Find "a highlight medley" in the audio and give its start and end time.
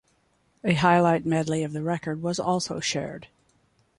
0.63-1.61